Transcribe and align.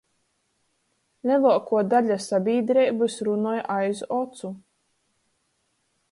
Leluokuo 1.31 1.81
daļa 1.91 2.17
sabīdreibys 2.27 3.17
runoj 3.27 3.59
aiz 3.75 4.01
ocu. 4.21 4.51